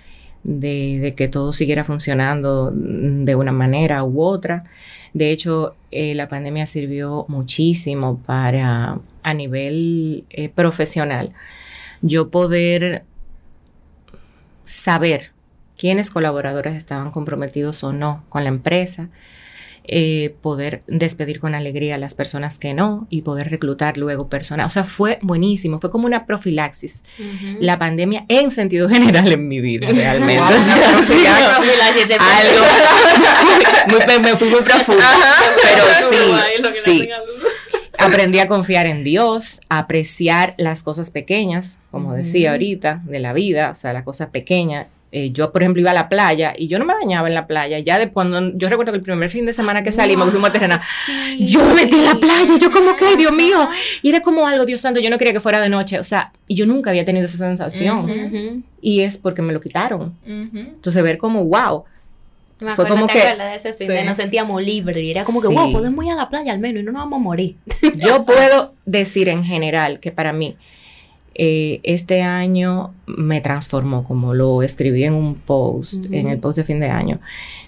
de, 0.48 1.14
que 1.16 1.28
todo 1.28 1.54
siguiera 1.54 1.84
funcionando 1.84 2.72
de 2.74 3.36
una 3.36 3.52
manera 3.52 4.04
u 4.04 4.22
otra. 4.24 4.64
De 5.14 5.32
hecho, 5.32 5.76
eh, 5.92 6.16
la 6.16 6.28
pandemia 6.28 6.66
sirvió 6.66 7.26
muchísimo 7.28 8.20
para, 8.26 9.00
a 9.24 9.34
nivel 9.34 10.26
eh, 10.30 10.50
profesional, 10.50 11.34
yo 12.02 12.30
poder 12.30 13.04
saber 14.66 15.32
quiénes 15.78 16.10
colaboradores 16.10 16.76
estaban 16.76 17.12
comprometidos 17.12 17.84
o 17.84 17.92
no 17.92 18.24
con 18.30 18.44
la 18.44 18.50
empresa, 18.50 19.10
eh, 19.90 20.36
poder 20.42 20.84
despedir 20.88 21.40
con 21.40 21.56
alegría 21.56 21.96
a 21.96 21.98
las 21.98 22.14
personas 22.14 22.60
que 22.60 22.74
no 22.74 23.08
y 23.10 23.22
poder 23.22 23.50
reclutar 23.50 23.98
luego 23.98 24.28
personas. 24.28 24.68
O 24.68 24.70
sea, 24.70 24.84
fue 24.84 25.18
buenísimo, 25.22 25.80
fue 25.80 25.90
como 25.90 26.06
una 26.06 26.26
profilaxis. 26.26 27.06
La 27.60 27.80
pandemia 27.80 28.26
en 28.28 28.52
sentido 28.52 28.90
general 28.90 29.32
en 29.32 29.48
mi 29.48 29.62
vida, 29.62 29.88
realmente. 29.90 30.44
me 34.22 34.36
fui 34.36 34.50
muy 34.50 34.62
profundo. 34.62 35.02
Pero 35.64 35.84
sí, 36.12 36.34
sí. 36.84 37.08
Aprendí 37.98 38.40
a 38.40 38.48
confiar 38.48 38.86
en 38.86 39.04
Dios, 39.04 39.60
a 39.70 39.80
apreciar 39.80 40.54
las 40.58 40.84
cosas 40.84 41.12
pequeñas, 41.12 41.80
como 41.92 42.14
decía 42.14 42.52
ahorita, 42.52 43.02
de 43.06 43.20
la 43.20 43.34
vida, 43.34 43.72
o 43.72 43.76
sea, 43.76 43.92
las 43.94 44.04
cosas 44.04 44.30
pequeñas, 44.30 44.88
eh, 45.10 45.32
yo, 45.32 45.54
por 45.54 45.62
ejemplo, 45.62 45.80
iba 45.80 45.92
a 45.92 45.94
la 45.94 46.10
playa 46.10 46.54
y 46.58 46.68
yo 46.68 46.80
no 46.80 46.86
me 46.86 46.94
bañaba 46.94 47.30
en 47.30 47.34
la 47.34 47.48
playa. 47.48 47.80
Ya 47.80 47.98
de 47.98 48.12
cuando, 48.12 48.52
yo 48.58 48.68
recuerdo 48.68 48.92
que 48.92 48.98
el 48.98 49.04
primer 49.04 49.30
fin 49.30 49.46
de 49.46 49.54
semana 49.54 49.82
que 49.82 49.92
salimos, 49.94 50.30
fuimos 50.30 50.50
a 50.50 50.54
Terrena, 50.54 50.82
yo 51.40 51.64
me 51.66 51.76
metí 51.76 51.96
en 51.96 52.06
la 52.06 52.16
playa, 52.16 52.58
yo 52.60 52.70
como 52.72 52.96
que, 52.96 53.16
Dios 53.16 53.32
mío, 53.32 53.70
y 54.02 54.10
era 54.10 54.22
como 54.22 54.46
algo, 54.46 54.66
Dios 54.66 54.82
santo, 54.82 55.00
yo 55.00 55.10
no 55.10 55.18
quería 55.18 55.32
que 55.32 55.40
fuera 55.40 55.62
de 55.62 55.70
noche, 55.70 55.98
o 56.00 56.04
sea, 56.04 56.34
y 56.48 56.56
yo 56.56 56.66
nunca 56.66 56.90
había 56.90 57.06
tenido 57.06 57.26
esa 57.26 57.38
sensación. 57.38 58.66
Y 58.82 59.02
es 59.02 59.18
porque 59.18 59.42
me 59.42 59.54
lo 59.54 59.62
quitaron. 59.62 60.14
Entonces, 60.26 61.02
ver 61.02 61.18
como, 61.18 61.46
wow. 61.46 61.86
fue 62.76 62.88
como 62.88 63.08
que 63.08 63.20
de 63.20 63.56
ese 63.56 63.74
fin 63.74 63.88
de 63.88 64.04
nos 64.04 64.18
sentíamos 64.18 64.62
libres 64.62 65.04
y 65.04 65.12
era 65.12 65.24
como 65.24 65.42
que, 65.42 65.48
wow, 65.48 65.72
podemos 65.72 66.04
ir 66.06 66.12
a 66.12 66.16
la 66.16 66.28
playa 66.28 66.52
al 66.52 66.60
menos 66.60 66.82
y 66.82 66.86
no 66.86 66.92
nos 66.92 67.04
vamos 67.04 67.18
a 67.18 67.24
morir. 67.24 67.56
yo 67.96 68.26
puedo 68.26 68.74
decir 68.86 69.30
en 69.30 69.46
general 69.46 70.02
que 70.02 70.12
para 70.12 70.34
mí, 70.34 70.58
eh, 71.40 71.82
este 71.84 72.24
año 72.24 72.96
me 73.06 73.42
transformó, 73.42 74.04
como 74.04 74.34
lo 74.34 74.64
escribí 74.64 75.04
en 75.04 75.14
un 75.14 75.36
post, 75.36 76.06
en 76.12 76.28
el 76.28 76.40
post 76.40 76.58
de 76.58 76.64
fin 76.64 76.80
de 76.80 76.90
año 76.90 77.20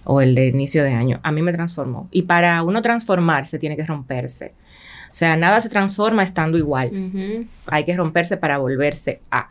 o 0.05 0.21
el 0.21 0.33
de 0.33 0.47
inicio 0.47 0.83
de 0.83 0.93
año, 0.93 1.19
a 1.21 1.31
mí 1.31 1.43
me 1.43 1.53
transformó. 1.53 2.07
Y 2.11 2.23
para 2.23 2.63
uno 2.63 2.81
transformarse 2.81 3.59
tiene 3.59 3.75
que 3.75 3.85
romperse. 3.85 4.53
O 5.11 5.13
sea, 5.13 5.37
nada 5.37 5.61
se 5.61 5.69
transforma 5.69 6.23
estando 6.23 6.57
igual. 6.57 6.91
Hay 7.67 7.83
que 7.83 7.95
romperse 7.95 8.37
para 8.37 8.57
volverse 8.57 9.21
a. 9.29 9.49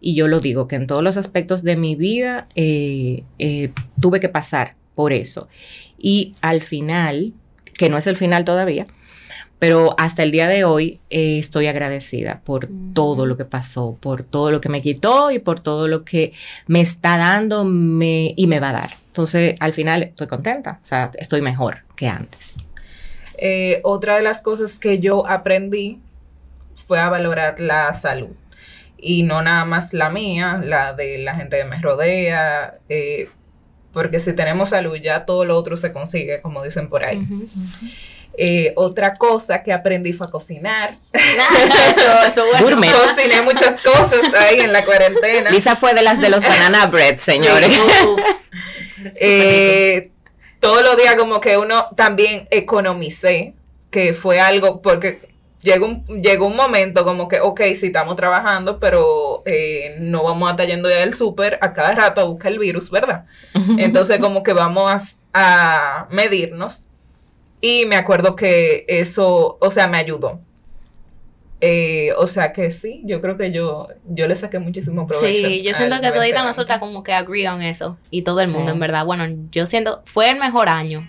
Y 0.00 0.14
yo 0.14 0.28
lo 0.28 0.38
digo, 0.38 0.68
que 0.68 0.76
en 0.76 0.86
todos 0.86 1.02
los 1.02 1.16
aspectos 1.16 1.64
de 1.64 1.76
mi 1.76 1.96
vida 1.96 2.46
eh, 2.54 3.24
eh, 3.40 3.70
tuve 4.00 4.20
que 4.20 4.28
pasar 4.28 4.76
por 4.94 5.12
eso. 5.12 5.48
Y 5.98 6.34
al 6.40 6.62
final, 6.62 7.32
que 7.74 7.88
no 7.88 7.98
es 7.98 8.06
el 8.06 8.16
final 8.16 8.44
todavía, 8.44 8.86
pero 9.58 9.94
hasta 9.98 10.22
el 10.22 10.30
día 10.30 10.48
de 10.48 10.64
hoy 10.64 11.00
eh, 11.08 11.38
estoy 11.38 11.66
agradecida 11.66 12.40
por 12.44 12.68
todo 12.92 13.26
lo 13.26 13.36
que 13.36 13.44
pasó, 13.44 13.96
por 14.00 14.22
todo 14.22 14.50
lo 14.50 14.60
que 14.60 14.68
me 14.68 14.80
quitó 14.80 15.30
y 15.30 15.38
por 15.38 15.60
todo 15.60 15.88
lo 15.88 16.04
que 16.04 16.32
me 16.66 16.80
está 16.80 17.16
dando 17.16 17.62
y 17.62 18.46
me 18.46 18.60
va 18.60 18.70
a 18.70 18.72
dar. 18.72 18.90
Entonces, 19.08 19.56
al 19.60 19.72
final 19.72 20.02
estoy 20.02 20.26
contenta, 20.26 20.80
o 20.82 20.86
sea, 20.86 21.10
estoy 21.14 21.40
mejor 21.40 21.78
que 21.96 22.08
antes. 22.08 22.58
Eh, 23.38 23.80
otra 23.82 24.16
de 24.16 24.22
las 24.22 24.42
cosas 24.42 24.78
que 24.78 24.98
yo 24.98 25.26
aprendí 25.26 26.00
fue 26.86 27.00
a 27.00 27.08
valorar 27.08 27.58
la 27.60 27.92
salud. 27.94 28.34
Y 28.98 29.22
no 29.22 29.42
nada 29.42 29.64
más 29.64 29.92
la 29.92 30.10
mía, 30.10 30.60
la 30.62 30.92
de 30.94 31.18
la 31.18 31.34
gente 31.34 31.58
que 31.58 31.64
me 31.64 31.80
rodea, 31.80 32.78
eh, 32.88 33.28
porque 33.92 34.20
si 34.20 34.34
tenemos 34.34 34.70
salud 34.70 34.96
ya 34.96 35.24
todo 35.24 35.44
lo 35.44 35.56
otro 35.56 35.76
se 35.76 35.92
consigue, 35.92 36.42
como 36.42 36.62
dicen 36.62 36.88
por 36.88 37.04
ahí. 37.04 37.26
Eh, 38.38 38.72
otra 38.76 39.14
cosa 39.14 39.62
que 39.62 39.72
aprendí 39.72 40.12
fue 40.12 40.26
a 40.26 40.30
cocinar. 40.30 40.94
eso, 41.12 42.26
eso 42.26 42.44
bueno. 42.68 42.92
Cociné 42.92 43.40
muchas 43.42 43.80
cosas 43.80 44.20
ahí 44.38 44.60
en 44.60 44.72
la 44.72 44.84
cuarentena. 44.84 45.50
Lisa 45.50 45.74
fue 45.74 45.94
de 45.94 46.02
las 46.02 46.20
de 46.20 46.28
los 46.28 46.44
banana 46.44 46.86
bread, 46.86 47.18
señores. 47.18 47.70
eh, 49.20 50.10
todos 50.60 50.82
los 50.82 50.96
días 50.96 51.14
como 51.14 51.40
que 51.40 51.56
uno 51.56 51.88
también 51.96 52.46
economicé, 52.50 53.54
que 53.90 54.12
fue 54.12 54.38
algo, 54.38 54.82
porque 54.82 55.20
llegó 55.62 55.86
un, 55.86 56.04
llegó 56.22 56.46
un 56.46 56.56
momento 56.56 57.04
como 57.04 57.28
que, 57.28 57.40
ok, 57.40 57.60
sí 57.78 57.86
estamos 57.86 58.16
trabajando, 58.16 58.78
pero 58.78 59.42
eh, 59.46 59.96
no 59.98 60.22
vamos 60.24 60.48
a 60.48 60.50
estar 60.52 60.66
yendo 60.66 60.90
ya 60.90 60.96
del 60.96 61.14
súper 61.14 61.58
a 61.62 61.72
cada 61.72 61.94
rato 61.94 62.20
a 62.20 62.24
buscar 62.24 62.52
el 62.52 62.58
virus, 62.58 62.90
¿verdad? 62.90 63.24
Entonces 63.78 64.18
como 64.18 64.42
que 64.42 64.52
vamos 64.52 65.16
a 65.32 66.06
medirnos 66.10 66.86
y 67.60 67.86
me 67.86 67.96
acuerdo 67.96 68.36
que 68.36 68.84
eso, 68.88 69.58
o 69.60 69.70
sea, 69.70 69.88
me 69.88 69.98
ayudó. 69.98 70.40
Eh, 71.60 72.12
o 72.18 72.26
sea 72.26 72.52
que 72.52 72.70
sí, 72.70 73.00
yo 73.04 73.20
creo 73.22 73.38
que 73.38 73.50
yo, 73.50 73.88
yo 74.04 74.28
le 74.28 74.36
saqué 74.36 74.58
muchísimo 74.58 75.06
provecho. 75.06 75.48
Sí, 75.48 75.62
yo 75.62 75.72
siento 75.74 76.00
que 76.00 76.10
todita 76.10 76.42
nosotras 76.42 76.78
como 76.78 77.02
que 77.02 77.12
agree 77.14 77.46
en 77.46 77.62
eso. 77.62 77.96
Y 78.10 78.22
todo 78.22 78.40
el 78.40 78.50
mundo, 78.50 78.72
en 78.72 78.78
verdad. 78.78 79.04
Bueno, 79.06 79.24
yo 79.50 79.64
siento, 79.66 80.02
fue 80.04 80.30
el 80.30 80.38
mejor 80.38 80.68
año 80.68 81.08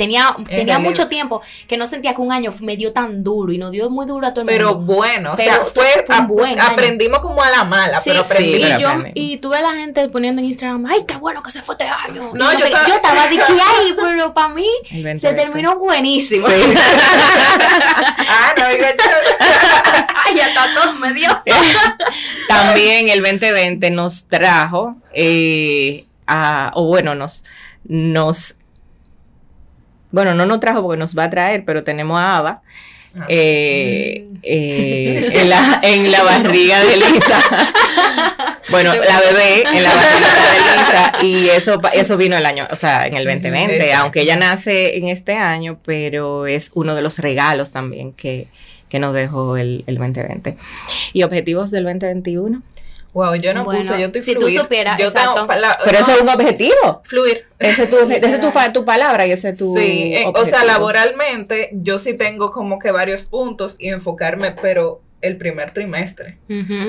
Tenía, 0.00 0.34
tenía 0.48 0.78
mucho 0.78 1.08
tiempo 1.08 1.42
que 1.68 1.76
no 1.76 1.86
sentía 1.86 2.14
que 2.14 2.22
un 2.22 2.32
año 2.32 2.54
me 2.62 2.74
dio 2.78 2.94
tan 2.94 3.22
duro 3.22 3.52
y 3.52 3.58
nos 3.58 3.70
dio 3.70 3.90
muy 3.90 4.06
duro 4.06 4.26
a 4.26 4.30
todo 4.32 4.40
el 4.40 4.46
pero 4.46 4.76
mundo. 4.76 4.94
Bueno, 4.94 5.34
pero 5.36 5.36
bueno, 5.36 5.60
o 5.60 5.76
sea, 5.76 6.06
fue, 6.06 6.26
buen 6.26 6.58
aprendimos 6.58 7.18
como 7.18 7.42
a 7.42 7.50
la 7.50 7.64
mala, 7.64 8.00
pero 8.02 8.22
aprendí. 8.22 8.54
Sí, 8.54 8.64
y, 8.64 8.80
yo, 8.80 8.88
y 9.12 9.36
tuve 9.36 9.60
la 9.60 9.74
gente 9.74 10.08
poniendo 10.08 10.40
en 10.40 10.46
Instagram, 10.46 10.86
ay, 10.86 11.04
qué 11.06 11.16
bueno 11.16 11.42
que 11.42 11.50
se 11.50 11.60
fue 11.60 11.74
este 11.74 11.84
año. 11.84 12.30
No, 12.32 12.50
yo, 12.52 12.64
estaba... 12.64 12.88
yo, 12.88 12.94
estaba... 12.94 13.28
de 13.28 13.36
que, 13.36 13.42
ay, 13.42 13.94
pero 14.00 14.32
para 14.32 14.48
mí 14.54 14.70
se 15.16 15.34
terminó 15.34 15.76
buenísimo. 15.76 16.48
Sí. 16.48 16.54
ah, 18.26 18.54
no, 18.56 18.64
ay, 20.24 20.40
hasta 20.40 20.74
dos 20.80 20.98
me 20.98 21.12
dio. 21.12 21.42
También 22.48 23.10
el 23.10 23.20
2020 23.20 23.90
nos 23.90 24.28
trajo, 24.28 24.96
eh, 25.12 26.06
a, 26.26 26.70
o 26.74 26.86
bueno, 26.86 27.14
nos, 27.14 27.44
nos 27.84 28.56
bueno, 30.12 30.34
no 30.34 30.46
nos 30.46 30.60
trajo 30.60 30.82
porque 30.82 30.98
nos 30.98 31.16
va 31.16 31.24
a 31.24 31.30
traer, 31.30 31.64
pero 31.64 31.84
tenemos 31.84 32.18
a 32.18 32.38
Ava. 32.38 32.62
Ah. 33.18 33.26
Eh, 33.28 34.24
eh, 34.42 35.30
en, 35.34 35.50
la, 35.50 35.80
en 35.82 36.12
la 36.12 36.22
barriga 36.22 36.80
de 36.84 36.96
Lisa. 36.96 37.38
bueno, 38.70 38.94
la 38.94 39.20
bebé 39.20 39.64
en 39.74 39.82
la 39.82 39.94
barriga 39.94 40.52
de 40.52 40.60
Lisa. 40.76 41.12
Y 41.22 41.48
eso, 41.48 41.80
eso 41.92 42.16
vino 42.16 42.36
el 42.36 42.46
año, 42.46 42.68
o 42.70 42.76
sea, 42.76 43.06
en 43.06 43.16
el 43.16 43.24
2020, 43.24 43.92
aunque 43.94 44.20
ella 44.20 44.36
nace 44.36 44.96
en 44.96 45.08
este 45.08 45.34
año, 45.34 45.78
pero 45.84 46.46
es 46.46 46.70
uno 46.74 46.94
de 46.94 47.02
los 47.02 47.18
regalos 47.18 47.72
también 47.72 48.12
que, 48.12 48.46
que 48.88 48.98
nos 49.00 49.12
dejó 49.12 49.56
el, 49.56 49.82
el 49.86 49.96
2020. 49.96 50.56
¿Y 51.12 51.22
objetivos 51.24 51.70
del 51.70 51.84
2021? 51.84 52.62
Wow, 53.12 53.34
yo 53.34 53.52
no 53.52 53.64
puse, 53.64 53.98
yo 53.98 54.06
estoy 54.06 54.20
Si 54.20 54.34
tú 54.34 54.50
supieras, 54.50 54.98
exacto. 55.00 55.46
Pero 55.48 55.98
ese 55.98 56.12
es 56.12 56.20
un 56.20 56.28
objetivo. 56.28 57.02
Fluir. 57.04 57.46
Ese 57.58 57.84
es 57.84 57.90
tu, 57.90 57.96
ese 57.98 58.38
tu, 58.38 58.50
tu, 58.72 58.84
palabra 58.84 59.26
y 59.26 59.32
ese 59.32 59.50
es 59.50 59.58
tu 59.58 59.76
Sí, 59.76 60.14
eh, 60.14 60.32
o 60.34 60.44
sea, 60.44 60.64
laboralmente 60.64 61.70
yo 61.72 61.98
sí 61.98 62.14
tengo 62.14 62.52
como 62.52 62.78
que 62.78 62.90
varios 62.90 63.26
puntos 63.26 63.76
y 63.78 63.88
enfocarme, 63.88 64.52
pero 64.52 65.02
el 65.20 65.36
primer 65.36 65.70
trimestre. 65.72 66.38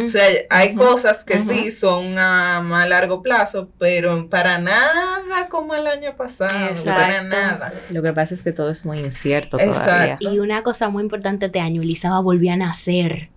O 0.05 0.09
sea, 0.09 0.25
hay 0.49 0.73
cosas 0.75 1.23
que 1.23 1.39
sí 1.39 1.71
son 1.71 2.17
a 2.17 2.61
más 2.61 2.87
largo 2.87 3.21
plazo, 3.21 3.69
pero 3.77 4.29
para 4.29 4.57
nada 4.57 5.47
como 5.49 5.75
el 5.75 5.87
año 5.87 6.15
pasado, 6.15 6.73
para 6.85 7.23
nada. 7.23 7.73
Lo 7.89 8.01
que 8.01 8.13
pasa 8.13 8.33
es 8.33 8.43
que 8.43 8.51
todo 8.51 8.69
es 8.69 8.85
muy 8.85 8.99
incierto 8.99 9.57
todavía. 9.57 10.17
Y 10.19 10.39
una 10.39 10.63
cosa 10.63 10.89
muy 10.89 11.03
importante 11.03 11.47
este 11.47 11.59
año, 11.59 11.81
volvió 12.23 12.53
a 12.53 12.55
nacer 12.55 13.29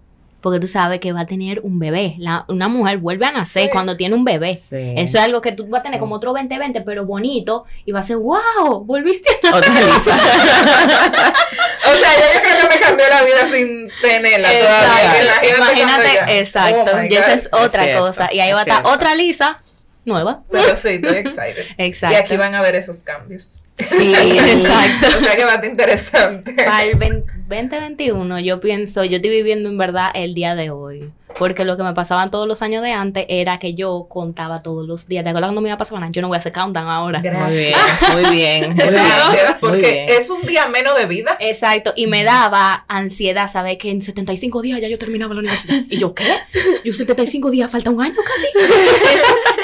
porque 0.45 0.61
tú 0.61 0.69
sabes 0.69 1.01
que 1.01 1.11
va 1.11 1.21
a 1.21 1.27
tener 1.27 1.61
un 1.61 1.79
bebé. 1.79 2.19
una 2.49 2.69
mujer 2.69 2.99
vuelve 2.99 3.25
a 3.25 3.33
nacer 3.33 3.71
cuando 3.71 3.97
tiene 3.97 4.15
un 4.15 4.27
bebé. 4.27 4.51
Eso 4.51 4.71
es 4.71 5.15
algo 5.17 5.41
que 5.41 5.53
tú 5.53 5.67
vas 5.69 5.81
a 5.81 5.85
tener 5.85 5.99
como 5.99 6.17
otro 6.17 6.35
2020, 6.35 6.83
pero 6.83 7.07
bonito, 7.07 7.65
y 7.87 7.93
va 7.93 8.01
a 8.01 8.03
ser, 8.03 8.19
wow, 8.19 8.85
volviste 8.85 9.31
a 9.43 9.53
nacer. 9.53 9.85
o 10.05 11.97
sea, 11.97 12.13
yo 12.13 12.43
creo 12.43 12.61
que 12.61 12.75
me 12.75 12.79
cambió 12.79 13.09
la 13.09 13.23
vida 13.23 13.47
sin 13.51 13.89
tenerla 14.03 14.51
todavía. 14.51 15.57
Imagínate, 15.57 16.39
exacto. 16.39 16.91
Oh 16.95 17.03
y 17.03 17.15
esa 17.15 17.33
es 17.33 17.49
otra 17.51 17.97
cosa. 17.97 18.29
Y 18.31 18.41
ahí 18.41 18.53
va 18.53 18.59
a 18.59 18.63
estar 18.65 18.85
otra 18.85 19.15
Lisa 19.15 19.63
nueva. 20.05 20.43
Pero 20.51 20.77
sí, 20.77 20.89
estoy 20.89 21.17
excited. 21.17 21.65
Exacto. 21.79 22.17
Y 22.21 22.21
aquí 22.21 22.37
van 22.37 22.55
a 22.55 22.61
ver 22.61 22.75
esos 22.75 22.99
cambios. 22.99 23.63
Sí, 23.79 24.15
exacto. 24.15 25.19
o 25.19 25.25
sea 25.25 25.37
que 25.37 25.45
va 25.45 25.53
a 25.53 25.55
estar 25.55 25.71
interesante. 25.71 26.53
Para 26.53 26.83
el 26.83 26.97
2021 27.49 28.41
yo 28.41 28.59
pienso, 28.61 29.05
yo 29.05 29.17
estoy 29.17 29.31
viviendo 29.31 29.69
en 29.69 29.77
verdad 29.77 30.09
el 30.15 30.35
día 30.35 30.55
de 30.55 30.71
hoy. 30.71 31.13
Porque 31.39 31.65
lo 31.65 31.77
que 31.77 31.83
me 31.83 31.95
pasaban 31.95 32.31
todos 32.31 32.47
los 32.47 32.63
años 32.63 32.83
de 32.83 32.93
antes 32.93 33.27
era 33.29 33.59
que 33.59 33.75
yo 33.75 34.07
contaba 34.09 34.63
todos 34.63 34.87
los 34.87 35.09
días. 35.09 35.25
¿Te 35.25 35.31
acuerdas 35.31 35.49
cuando 35.49 35.61
me 35.61 35.69
iba 35.69 35.75
a 35.75 35.79
pasar? 35.79 36.11
Yo 36.11 36.23
no 36.23 36.29
voy 36.29 36.37
a 36.37 36.39
hacer 36.39 36.53
countdown 36.53 36.89
ahora. 36.89 37.21
Muy 37.21 37.57
bien, 37.57 37.75
muy 38.13 38.31
bien. 38.31 38.77
porque 39.61 40.07
es 40.09 40.31
un 40.31 40.43
día 40.43 40.69
menos 40.69 40.97
de 40.97 41.07
vida. 41.07 41.37
Exacto. 41.41 41.93
Y 41.97 42.07
me 42.07 42.25
daba 42.25 42.85
ansiedad 42.89 43.51
saber 43.51 43.79
que 43.79 43.91
en 43.91 44.01
75 44.01 44.63
días 44.63 44.81
ya 44.81 44.89
yo 44.89 44.99
terminaba 44.99 45.35
la 45.35 45.41
universidad. 45.41 45.83
Y 45.91 45.99
yo, 45.99 46.15
¿qué? 46.15 46.25
Yo 46.85 46.93
75 46.93 47.51
días, 47.51 47.71
falta 47.71 47.91
un 47.91 48.03
año 48.03 48.15
casi. 48.25 48.47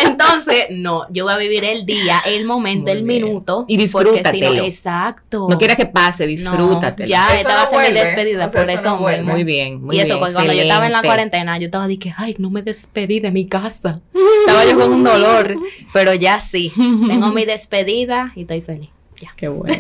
Entonces, 0.07 0.67
no, 0.71 1.07
yo 1.11 1.25
voy 1.25 1.35
a 1.35 1.37
vivir 1.37 1.65
el 1.65 1.87
día, 1.87 2.21
el 2.27 2.45
momento, 2.45 2.91
el 2.91 3.05
minuto. 3.05 3.65
Y 3.69 3.77
disfrútatelo. 3.77 4.55
no, 4.55 4.65
exacto. 4.65 5.47
No 5.49 5.59
quieras 5.59 5.77
que 5.77 5.87
pase, 5.87 6.27
disfrútatelo. 6.27 7.09
ya 7.09 7.37
estaba 7.37 7.67
mi 7.79 7.93
despedida, 7.93 8.51
por 8.51 8.69
eso. 8.69 8.97
muy 8.97 9.45
bien, 9.45 9.83
muy 9.83 9.97
y 9.97 10.01
eso, 10.01 10.19
bien. 10.19 10.33
cuando 10.33 10.53
yo 10.53 10.63
estaba 10.63 10.87
en 10.87 10.93
la 10.93 11.03
cuarentena, 11.03 11.59
yo 11.59 11.67
estaba 11.67 11.89
de 11.89 11.99
que, 11.99 12.13
ay, 12.17 12.37
no 12.39 12.51
me 12.51 12.63
despedí 12.63 13.21
de 13.21 13.31
mi 13.31 13.47
casa. 13.47 14.01
estaba 14.41 14.65
yo 14.65 14.79
con 14.79 14.93
un 14.93 15.03
dolor, 15.03 15.57
pero 15.93 16.15
ya 16.15 16.41
sí, 16.41 16.73
tengo 16.77 17.31
mi 17.33 17.45
despedida 17.45 18.33
y 18.37 18.43
estoy 18.43 18.61
feliz. 18.61 18.91
Ya. 19.21 19.33
Qué 19.37 19.49
bueno. 19.49 19.77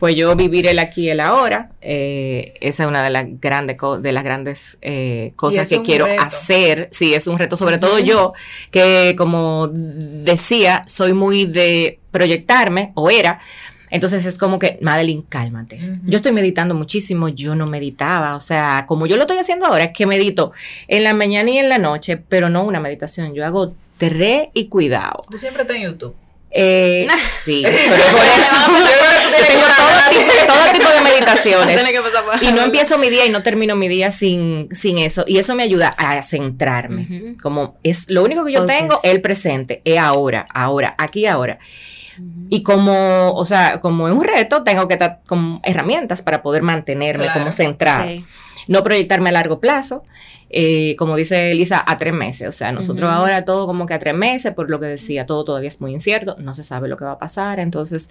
Pues 0.00 0.14
yo 0.14 0.34
vivir 0.34 0.66
el 0.66 0.78
aquí 0.78 1.02
y 1.02 1.10
el 1.10 1.20
ahora, 1.20 1.72
eh, 1.82 2.54
esa 2.62 2.84
es 2.84 2.88
una 2.88 3.04
de 3.04 3.10
las 3.10 3.26
grandes, 3.38 3.76
de 4.00 4.12
las 4.12 4.24
grandes 4.24 4.78
eh, 4.80 5.34
cosas 5.36 5.68
que 5.68 5.82
quiero 5.82 6.06
hacer. 6.18 6.88
Sí, 6.90 7.12
es 7.12 7.26
un 7.26 7.38
reto, 7.38 7.54
sobre 7.54 7.76
todo 7.76 7.98
yo, 7.98 8.32
que 8.70 9.14
como 9.18 9.68
decía, 9.70 10.84
soy 10.86 11.12
muy 11.12 11.44
de 11.44 12.00
proyectarme, 12.12 12.92
o 12.94 13.10
era, 13.10 13.40
entonces 13.90 14.24
es 14.26 14.36
como 14.36 14.58
que, 14.58 14.78
Madeline, 14.80 15.22
cálmate. 15.28 15.80
Yo 16.04 16.16
estoy 16.16 16.32
meditando 16.32 16.74
muchísimo, 16.74 17.28
yo 17.28 17.54
no 17.54 17.66
meditaba, 17.66 18.36
o 18.36 18.40
sea, 18.40 18.84
como 18.86 19.06
yo 19.06 19.16
lo 19.16 19.22
estoy 19.22 19.38
haciendo 19.38 19.66
ahora, 19.66 19.84
es 19.84 19.92
que 19.92 20.06
medito 20.06 20.52
en 20.88 21.04
la 21.04 21.14
mañana 21.14 21.50
y 21.50 21.58
en 21.58 21.68
la 21.68 21.78
noche, 21.78 22.16
pero 22.16 22.48
no 22.48 22.64
una 22.64 22.80
meditación, 22.80 23.34
yo 23.34 23.44
hago 23.44 23.74
tres 23.98 24.48
y 24.54 24.66
cuidado. 24.66 25.22
Tú 25.30 25.38
siempre 25.38 25.62
estás 25.62 25.76
en 25.76 25.82
YouTube. 25.82 26.14
Eh, 26.52 27.06
sí, 27.44 27.62
pero 27.64 28.04
por 28.16 28.24
eso 28.26 29.46
tengo 29.46 29.66
todo 30.46 30.72
tipo, 30.72 30.88
de 30.90 31.00
meditaciones. 31.10 31.80
y 32.42 32.52
no 32.52 32.62
empiezo 32.62 32.98
mi 32.98 33.08
día 33.08 33.26
y 33.26 33.30
no 33.30 33.42
termino 33.42 33.76
mi 33.76 33.88
día 33.88 34.10
sin, 34.10 34.68
sin 34.72 34.98
eso. 34.98 35.24
Y 35.26 35.38
eso 35.38 35.54
me 35.54 35.62
ayuda 35.62 35.88
a 35.96 36.22
centrarme. 36.22 37.36
Como 37.42 37.78
es 37.82 38.10
lo 38.10 38.24
único 38.24 38.44
que 38.44 38.52
yo 38.52 38.66
tengo, 38.66 38.98
el 39.02 39.20
presente, 39.20 39.82
es 39.84 39.98
ahora, 39.98 40.46
ahora, 40.52 40.94
aquí, 40.98 41.26
ahora. 41.26 41.58
Y 42.48 42.62
como, 42.62 43.32
o 43.32 43.44
sea, 43.44 43.80
como 43.80 44.08
es 44.08 44.14
un 44.14 44.24
reto, 44.24 44.64
tengo 44.64 44.88
que 44.88 44.94
estar 44.94 45.20
con 45.26 45.60
herramientas 45.62 46.22
para 46.22 46.42
poder 46.42 46.62
mantenerme 46.62 47.28
como 47.32 47.52
centrada. 47.52 48.06
No 48.66 48.82
proyectarme 48.84 49.30
a 49.30 49.32
largo 49.32 49.58
plazo, 49.60 50.04
eh, 50.52 50.96
como 50.96 51.14
dice 51.14 51.52
Elisa, 51.52 51.82
a 51.86 51.96
tres 51.96 52.12
meses. 52.12 52.48
O 52.48 52.52
sea, 52.52 52.72
nosotros 52.72 53.10
ahora 53.12 53.44
todo 53.44 53.66
como 53.66 53.86
que 53.86 53.94
a 53.94 53.98
tres 54.00 54.14
meses, 54.14 54.52
por 54.52 54.68
lo 54.68 54.80
que 54.80 54.86
decía, 54.86 55.26
todo 55.26 55.44
todavía 55.44 55.68
es 55.68 55.80
muy 55.80 55.92
incierto, 55.92 56.36
no 56.38 56.54
se 56.54 56.64
sabe 56.64 56.88
lo 56.88 56.96
que 56.96 57.04
va 57.04 57.12
a 57.12 57.18
pasar. 57.18 57.60
Entonces, 57.60 58.10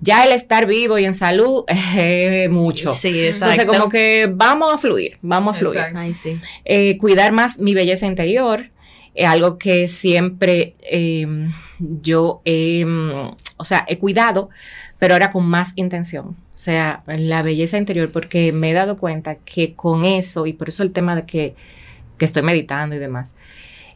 ya 0.00 0.24
el 0.24 0.32
estar 0.32 0.66
vivo 0.66 0.98
y 0.98 1.04
en 1.04 1.14
salud 1.14 1.64
es 1.96 2.48
mucho. 2.48 2.92
Sí, 2.92 3.08
exacto. 3.08 3.50
Entonces, 3.50 3.66
como 3.66 3.88
que 3.90 4.30
vamos 4.32 4.72
a 4.72 4.78
fluir, 4.78 5.18
vamos 5.20 5.56
a 5.56 5.58
fluir. 5.58 5.80
Eh, 6.64 6.96
cuidar 6.98 7.32
más 7.32 7.58
mi 7.58 7.74
belleza 7.74 8.06
interior 8.06 8.70
es 9.14 9.26
algo 9.26 9.58
que 9.58 9.88
siempre 9.88 10.76
em, 10.82 11.52
yo 11.78 12.40
he, 12.44 12.86
o 13.60 13.64
sea, 13.64 13.84
he 13.88 13.98
cuidado, 13.98 14.48
pero 14.98 15.14
ahora 15.14 15.32
con 15.32 15.46
más 15.46 15.72
intención. 15.76 16.28
O 16.28 16.58
sea, 16.58 17.02
la 17.06 17.42
belleza 17.42 17.76
interior, 17.76 18.10
porque 18.10 18.52
me 18.52 18.70
he 18.70 18.72
dado 18.72 18.96
cuenta 18.96 19.34
que 19.36 19.74
con 19.74 20.04
eso, 20.04 20.46
y 20.46 20.54
por 20.54 20.68
eso 20.68 20.82
el 20.82 20.92
tema 20.92 21.14
de 21.14 21.24
que, 21.26 21.54
estoy 22.18 22.42
meditando 22.42 22.96
y 22.96 22.98
demás, 22.98 23.34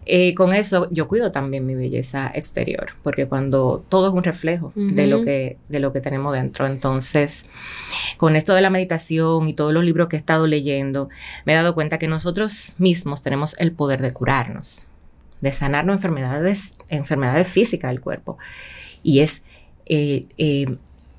eh, 0.06 0.35
con 0.35 0.52
eso 0.52 0.88
yo 0.90 1.09
cuido 1.09 1.33
también 1.33 1.66
mi 1.66 1.75
belleza 1.75 2.30
exterior, 2.35 2.90
porque 3.02 3.26
cuando 3.26 3.85
todo 3.88 4.09
es 4.09 4.14
un 4.14 4.23
reflejo 4.23 4.73
de, 4.75 5.06
lo 5.06 5.25
que, 5.25 5.56
de 5.68 5.80
lo 5.80 5.92
que 5.92 6.00
tenemos 6.00 6.35
dentro. 6.35 6.66
Entonces, 6.66 7.47
con 8.18 8.37
esto 8.37 8.54
de 8.54 8.61
la 8.61 8.71
meditación 8.71 9.49
y 9.49 9.54
todos 9.54 9.73
los 9.73 9.85
libros 9.85 10.09
que 10.09 10.16
he 10.16 10.18
estado 10.18 10.47
leyendo, 10.47 11.09
me 11.47 11.54
he 11.54 11.56
dado 11.56 11.75
cuenta 11.75 11.99
que 11.99 12.09
nosotros 12.09 12.75
mismos 12.78 13.23
tenemos 13.23 13.56
el 13.59 13.73
poder 13.73 14.02
de 14.02 14.12
curarnos 14.12 14.88
de 15.44 15.52
sanarnos 15.52 15.97
enfermedades, 15.97 16.71
enfermedades 16.88 17.47
físicas 17.47 17.90
del 17.90 18.00
cuerpo. 18.00 18.38
Y 19.02 19.21
es 19.21 19.44
eh, 19.86 20.26
eh, 20.38 20.76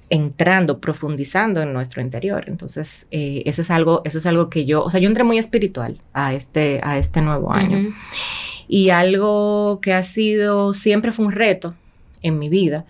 entrando, 0.10 0.79
profundizando 0.79 1.62
en 1.62 1.74
nuestro 1.74 2.01
interior. 2.01 2.45
Entonces, 2.48 3.07
eh, 3.12 3.41
eso 3.45 3.62
es 3.62 3.72
algo, 3.72 4.01
eso 4.05 4.19
es 4.19 4.25
algo 4.25 4.50
que 4.50 4.65
yo, 4.65 4.84
o 4.84 4.89
sea, 4.89 5.00
yo 5.00 5.07
entré 5.07 5.24
muy 5.24 5.38
espiritual 5.38 6.00
a 6.13 6.34
este, 6.34 6.79
a 6.84 6.98
este 6.98 7.22
nuevo 7.22 7.51
año. 7.51 7.93
Y 8.67 8.89
algo 8.89 9.79
que 9.81 9.93
ha 9.93 10.03
sido, 10.03 10.74
siempre 10.74 11.12
fue 11.12 11.25
un 11.25 11.31
reto 11.31 11.75
en 12.22 12.39
mi 12.39 12.50
vida, 12.50 12.86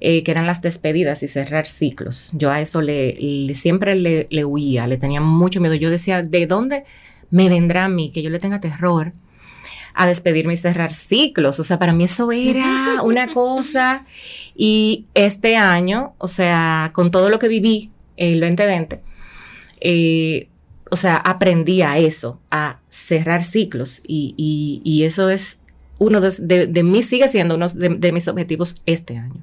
que 0.00 0.24
eran 0.26 0.46
las 0.46 0.60
despedidas 0.60 1.22
y 1.22 1.28
cerrar 1.28 1.66
ciclos. 1.66 2.30
Yo 2.34 2.50
a 2.50 2.60
eso 2.60 2.82
le, 2.82 3.14
siempre 3.54 3.94
le, 3.94 4.26
le, 4.28 4.44
huía, 4.44 4.86
le 4.86 4.98
tenía 4.98 5.20
mucho 5.20 5.60
miedo. 5.60 5.74
Yo 5.74 5.88
decía, 5.88 6.20
¿de 6.20 6.46
dónde 6.46 6.84
me 7.30 7.48
vendrá 7.48 7.84
a 7.84 7.88
mí 7.88 8.10
que 8.10 8.20
yo 8.20 8.28
le 8.28 8.38
tenga 8.38 8.60
terror 8.60 9.12
a 9.94 10.06
despedirme 10.06 10.54
y 10.54 10.56
cerrar 10.56 10.92
ciclos. 10.92 11.60
O 11.60 11.64
sea, 11.64 11.78
para 11.78 11.92
mí 11.92 12.04
eso 12.04 12.30
era 12.32 13.00
una 13.02 13.32
cosa. 13.32 14.04
Y 14.54 15.06
este 15.14 15.56
año, 15.56 16.14
o 16.18 16.28
sea, 16.28 16.90
con 16.92 17.10
todo 17.10 17.30
lo 17.30 17.38
que 17.38 17.48
viví 17.48 17.90
el 18.16 18.40
2020, 18.40 19.00
eh, 19.80 20.48
o 20.90 20.96
sea, 20.96 21.16
aprendí 21.16 21.82
a 21.82 21.98
eso, 21.98 22.40
a 22.50 22.80
cerrar 22.90 23.44
ciclos. 23.44 24.02
Y, 24.06 24.82
y 24.84 25.04
eso 25.04 25.30
es 25.30 25.58
uno 26.04 26.20
de, 26.20 26.66
de, 26.66 26.82
mí 26.82 27.02
sigue 27.02 27.28
siendo 27.28 27.54
uno 27.54 27.68
de, 27.68 28.12
mis 28.12 28.28
objetivos 28.28 28.76
este 28.84 29.16
año. 29.16 29.42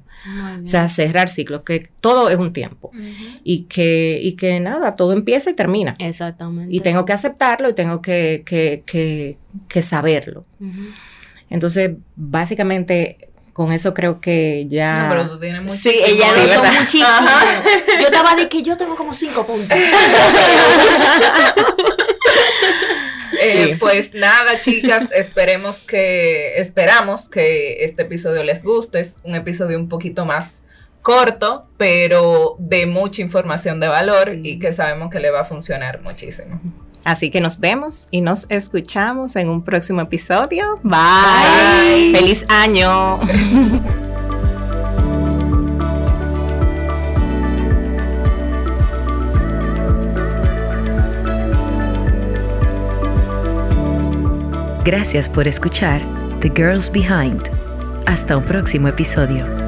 O 0.62 0.66
sea, 0.66 0.88
cerrar 0.88 1.28
ciclos, 1.28 1.62
que 1.62 1.88
todo 2.00 2.30
es 2.30 2.38
un 2.38 2.52
tiempo. 2.52 2.92
y, 3.42 3.64
que, 3.64 4.20
y 4.22 4.34
que 4.34 4.60
nada, 4.60 4.94
todo 4.94 5.12
empieza 5.12 5.50
y 5.50 5.54
termina. 5.54 5.96
Exactamente. 5.98 6.74
Y 6.74 6.80
tengo 6.80 7.04
que 7.04 7.12
aceptarlo 7.12 7.68
y 7.68 7.74
tengo 7.74 8.00
que, 8.00 8.44
que, 8.46 9.36
que, 9.68 9.82
saberlo. 9.82 10.44
Entonces, 11.50 11.90
básicamente, 12.14 13.28
con 13.52 13.72
eso 13.72 13.92
creo 13.92 14.20
que 14.20 14.66
ya. 14.68 15.02
No, 15.02 15.08
pero 15.10 15.30
tú 15.30 15.40
tienes 15.40 15.62
mucho. 15.62 15.74
Sí, 15.74 15.92
ella 16.06 16.26
notó 16.36 16.80
muchísimo. 16.80 17.08
Yo 18.00 18.06
estaba 18.06 18.36
de 18.36 18.48
que 18.48 18.62
yo 18.62 18.76
tengo 18.76 18.94
como 18.94 19.12
cinco 19.12 19.44
puntos. 19.44 19.76
Eh, 23.42 23.76
pues 23.78 24.14
nada, 24.14 24.60
chicas, 24.60 25.08
esperemos 25.14 25.82
que, 25.82 26.58
esperamos 26.60 27.28
que 27.28 27.84
este 27.84 28.02
episodio 28.02 28.42
les 28.42 28.62
guste. 28.62 29.00
Es 29.00 29.16
un 29.24 29.34
episodio 29.34 29.78
un 29.78 29.88
poquito 29.88 30.24
más 30.24 30.64
corto, 31.02 31.66
pero 31.76 32.56
de 32.58 32.86
mucha 32.86 33.22
información 33.22 33.80
de 33.80 33.88
valor 33.88 34.34
y 34.42 34.58
que 34.58 34.72
sabemos 34.72 35.10
que 35.10 35.20
le 35.20 35.30
va 35.30 35.40
a 35.40 35.44
funcionar 35.44 36.00
muchísimo. 36.02 36.60
Así 37.04 37.30
que 37.30 37.40
nos 37.40 37.58
vemos 37.58 38.06
y 38.10 38.20
nos 38.20 38.46
escuchamos 38.48 39.34
en 39.36 39.48
un 39.48 39.64
próximo 39.64 40.02
episodio. 40.02 40.78
Bye. 40.84 42.12
Feliz 42.14 42.46
año. 42.48 43.18
Gracias 54.84 55.28
por 55.28 55.46
escuchar 55.46 56.02
The 56.40 56.50
Girls 56.50 56.90
Behind. 56.90 57.40
Hasta 58.04 58.36
un 58.36 58.42
próximo 58.42 58.88
episodio. 58.88 59.61